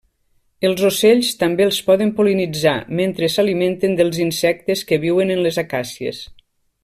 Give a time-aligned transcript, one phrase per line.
[0.67, 6.25] Els ocells també els poden pol·linitzar mentre s'alimenten dels insectes que viuen en les acàcies.